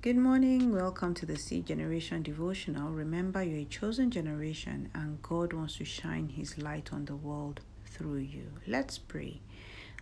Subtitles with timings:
[0.00, 0.72] Good morning.
[0.72, 2.92] Welcome to the Seed Generation Devotional.
[2.92, 7.62] Remember, you're a chosen generation and God wants to shine His light on the world
[7.84, 8.44] through you.
[8.64, 9.40] Let's pray.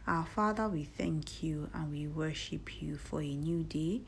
[0.07, 4.03] Our Father, we thank you and we worship you for a new day.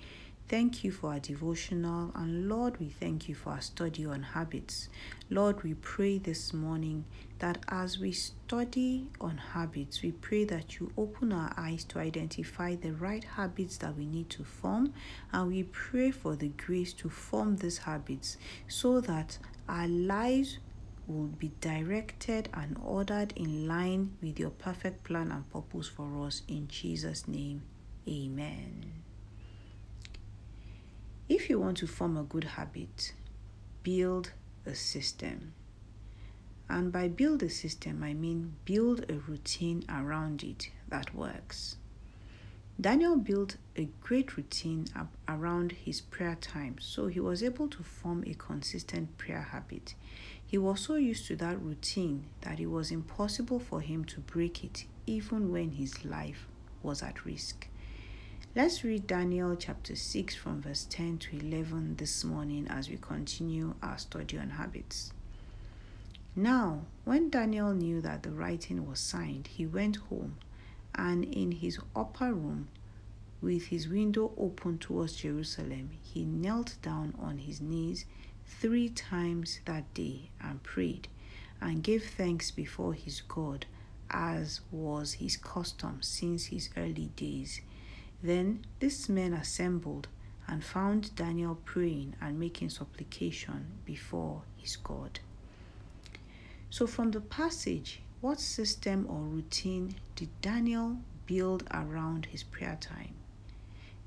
[0.48, 2.10] Thank you for our devotional.
[2.14, 4.88] And Lord, we thank you for our study on habits.
[5.28, 7.04] Lord, we pray this morning
[7.38, 12.76] that as we study on habits, we pray that you open our eyes to identify
[12.76, 14.94] the right habits that we need to form.
[15.34, 18.38] And we pray for the grace to form these habits
[18.68, 19.36] so that
[19.68, 20.60] our lives
[21.06, 26.40] will be directed and ordered in line with your perfect plan and purpose for us.
[26.48, 27.60] In Jesus' name,
[28.08, 29.07] amen.
[31.28, 33.12] If you want to form a good habit,
[33.82, 34.32] build
[34.64, 35.52] a system.
[36.70, 41.76] And by build a system, I mean build a routine around it that works.
[42.80, 44.86] Daniel built a great routine
[45.28, 49.94] around his prayer time, so he was able to form a consistent prayer habit.
[50.46, 54.64] He was so used to that routine that it was impossible for him to break
[54.64, 56.46] it, even when his life
[56.82, 57.68] was at risk.
[58.56, 63.74] Let's read Daniel chapter 6 from verse 10 to 11 this morning as we continue
[63.82, 65.12] our study on habits.
[66.34, 70.38] Now, when Daniel knew that the writing was signed, he went home
[70.94, 72.68] and in his upper room,
[73.42, 78.06] with his window open towards Jerusalem, he knelt down on his knees
[78.46, 81.06] three times that day and prayed
[81.60, 83.66] and gave thanks before his God,
[84.10, 87.60] as was his custom since his early days.
[88.22, 90.08] Then these men assembled
[90.48, 95.20] and found Daniel praying and making supplication before his God.
[96.70, 103.14] So, from the passage, what system or routine did Daniel build around his prayer time?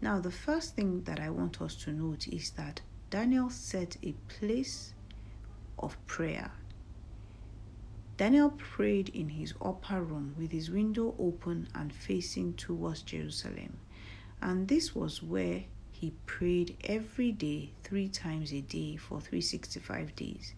[0.01, 4.13] Now, the first thing that I want us to note is that Daniel set a
[4.27, 4.93] place
[5.79, 6.51] of prayer.
[8.17, 13.77] Daniel prayed in his upper room with his window open and facing towards Jerusalem.
[14.41, 20.55] And this was where he prayed every day, three times a day for 365 days.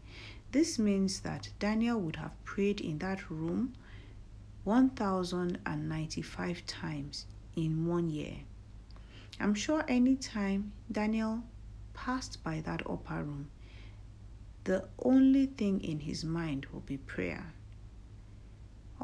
[0.51, 3.73] This means that Daniel would have prayed in that room
[4.63, 8.37] 1095 times in one year.
[9.39, 11.43] I'm sure any time Daniel
[11.93, 13.49] passed by that upper room,
[14.63, 17.53] the only thing in his mind will be prayer.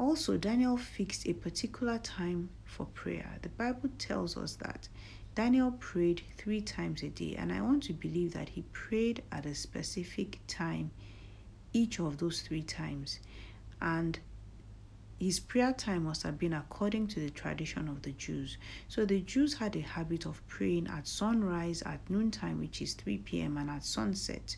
[0.00, 3.36] Also, Daniel fixed a particular time for prayer.
[3.42, 4.88] The Bible tells us that
[5.34, 9.44] Daniel prayed three times a day, and I want to believe that he prayed at
[9.44, 10.90] a specific time
[11.74, 13.20] each of those three times.
[13.82, 14.18] And
[15.18, 18.56] his prayer time must have been according to the tradition of the Jews.
[18.88, 23.18] So the Jews had a habit of praying at sunrise, at noontime, which is 3
[23.18, 24.56] p.m., and at sunset.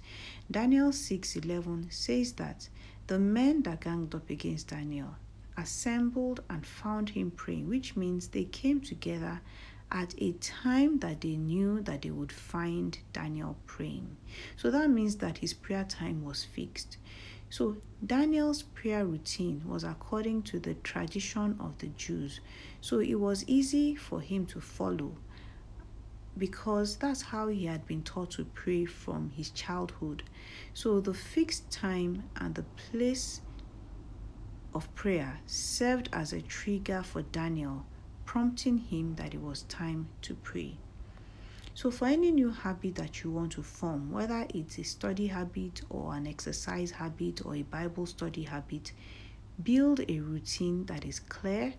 [0.48, 2.68] Daniel 6:11 says that
[3.08, 5.16] the men that ganged up against Daniel
[5.56, 9.40] assembled and found him praying, which means they came together
[9.90, 14.16] at a time that they knew that they would find Daniel praying.
[14.56, 16.96] So that means that his prayer time was fixed.
[17.50, 22.40] So Daniel's prayer routine was according to the tradition of the Jews.
[22.80, 25.12] So it was easy for him to follow
[26.38, 30.22] because that's how he had been taught to pray from his childhood.
[30.72, 33.42] So the fixed time and the place
[34.74, 37.84] of prayer served as a trigger for Daniel,
[38.24, 40.76] prompting him that it was time to pray.
[41.74, 45.82] So, for any new habit that you want to form, whether it's a study habit
[45.88, 48.92] or an exercise habit or a Bible study habit,
[49.62, 51.74] build a routine that is clear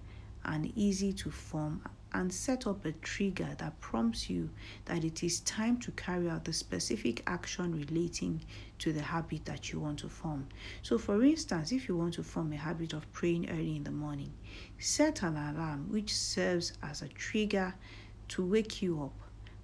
[0.46, 1.81] and easy to form
[2.13, 4.50] and set up a trigger that prompts you
[4.85, 8.41] that it is time to carry out the specific action relating
[8.79, 10.47] to the habit that you want to form.
[10.81, 13.91] So, for instance, if you want to form a habit of praying early in the
[13.91, 14.31] morning,
[14.78, 17.74] set an alarm which serves as a trigger
[18.30, 19.13] to wake you up.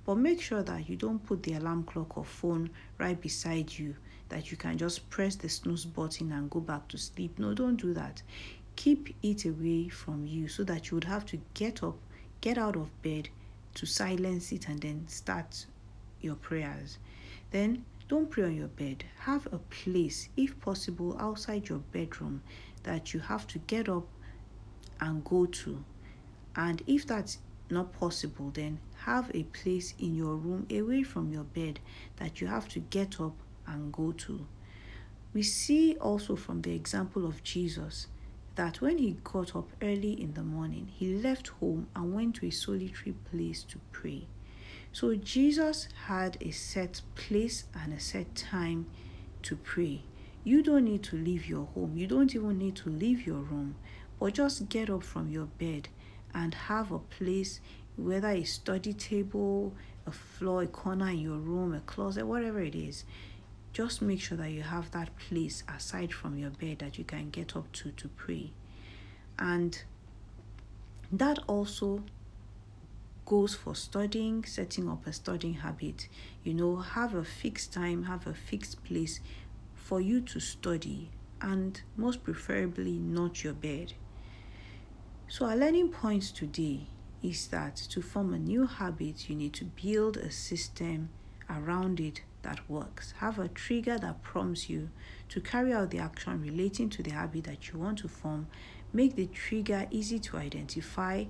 [0.06, 3.96] But make sure that you don't put the alarm clock or phone right beside you,
[4.30, 7.38] that you can just press the snooze button and go back to sleep.
[7.38, 8.24] No, don't do that.
[8.76, 11.98] Keep it away from you so that you would have to get up
[12.42, 13.30] get out of bed
[13.76, 15.66] to silence it and then start
[16.22, 16.98] your prayers.
[17.52, 19.04] Then don't pray on your bed.
[19.20, 22.42] Have a place, if possible, outside your bedroom
[22.84, 24.08] that you have to get up
[25.00, 25.84] and go to.
[26.56, 27.38] And if that's
[27.70, 31.80] not possible, then have a place in your room away from your bed
[32.18, 33.36] that you have to get up
[33.68, 34.46] and go to.
[35.34, 38.08] We see also from the example of Jesus
[38.60, 42.46] that when he got up early in the morning, he left home and went to
[42.46, 44.28] a solitary place to pray.
[44.92, 48.88] So Jesus had a set place and a set time
[49.44, 50.02] to pray.
[50.44, 51.94] You don't need to leave your home.
[51.96, 53.76] You don't even need to leave your room,
[54.20, 55.88] but just get up from your bed
[56.34, 57.62] and have a place,
[57.96, 59.74] whether a study table,
[60.06, 63.06] a floor, a corner in your room, a closet, whatever it is.
[63.72, 67.30] Just make sure that you have that place aside from your bed that you can
[67.30, 68.52] get up to to pray.
[69.38, 69.82] And
[71.12, 72.04] that also
[73.26, 76.08] goes for studying, setting up a studying habit.
[76.44, 79.20] You know, have a fixed time, have a fixed place
[79.76, 81.12] for you to study,
[81.42, 83.94] and most preferably not your bed.
[85.28, 86.88] So, our learning points today
[87.22, 91.10] is that to form a new habit, you need to build a system
[91.50, 93.14] around it that works.
[93.18, 94.90] Have a trigger that prompts you
[95.30, 98.48] to carry out the action relating to the habit that you want to form.
[98.94, 101.26] Make the trigger easy to identify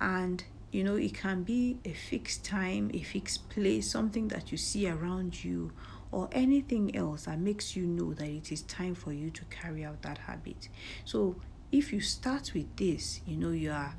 [0.00, 4.58] and you know, it can be a fixed time, a fixed place, something that you
[4.58, 5.72] see around you,
[6.12, 9.84] or anything else that makes you know that it is time for you to carry
[9.84, 10.68] out that habit.
[11.04, 11.36] So,
[11.72, 13.94] if you start with this, you know you are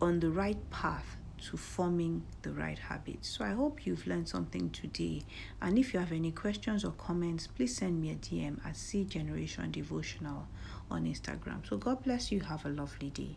[0.00, 3.28] on the right path to forming the right habits.
[3.28, 5.22] So I hope you've learned something today.
[5.60, 9.10] And if you have any questions or comments, please send me a DM at Seed
[9.10, 10.48] Generation Devotional
[10.90, 11.68] on Instagram.
[11.68, 12.40] So God bless you.
[12.40, 13.36] Have a lovely day.